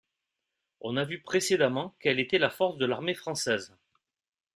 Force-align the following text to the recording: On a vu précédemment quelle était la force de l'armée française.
On 0.79 0.97
a 0.97 1.05
vu 1.05 1.21
précédemment 1.21 1.93
quelle 1.99 2.19
était 2.19 2.39
la 2.39 2.49
force 2.49 2.79
de 2.79 2.87
l'armée 2.87 3.13
française. 3.13 3.75